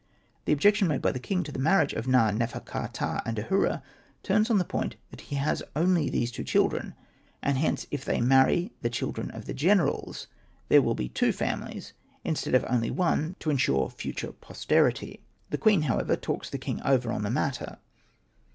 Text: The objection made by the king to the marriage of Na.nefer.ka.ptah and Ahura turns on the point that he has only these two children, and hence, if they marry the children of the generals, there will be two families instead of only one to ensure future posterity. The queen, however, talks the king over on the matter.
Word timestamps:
The 0.45 0.51
objection 0.51 0.87
made 0.87 1.03
by 1.03 1.11
the 1.11 1.19
king 1.19 1.43
to 1.43 1.51
the 1.51 1.59
marriage 1.59 1.93
of 1.93 2.07
Na.nefer.ka.ptah 2.07 3.21
and 3.23 3.37
Ahura 3.37 3.83
turns 4.23 4.49
on 4.49 4.57
the 4.57 4.65
point 4.65 4.95
that 5.11 5.21
he 5.29 5.35
has 5.35 5.61
only 5.75 6.09
these 6.09 6.31
two 6.31 6.43
children, 6.43 6.95
and 7.43 7.59
hence, 7.59 7.85
if 7.91 8.03
they 8.03 8.19
marry 8.19 8.73
the 8.81 8.89
children 8.89 9.29
of 9.29 9.45
the 9.45 9.53
generals, 9.53 10.25
there 10.69 10.81
will 10.81 10.95
be 10.95 11.09
two 11.09 11.31
families 11.31 11.93
instead 12.23 12.55
of 12.55 12.65
only 12.67 12.89
one 12.89 13.35
to 13.41 13.51
ensure 13.51 13.91
future 13.91 14.31
posterity. 14.31 15.19
The 15.51 15.59
queen, 15.59 15.83
however, 15.83 16.15
talks 16.15 16.49
the 16.49 16.57
king 16.57 16.81
over 16.83 17.11
on 17.11 17.21
the 17.21 17.29
matter. 17.29 17.77